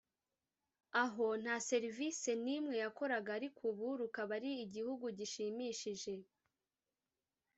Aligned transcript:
aho 1.03 1.25
nta 1.41 1.55
serivise 1.69 2.29
n’imwe 2.43 2.75
yakoraga 2.83 3.29
ariko 3.39 3.59
ubu 3.71 3.87
rukaba 3.99 4.31
ari 4.39 4.51
igihugu 4.65 5.05
gishimishije 5.17 6.13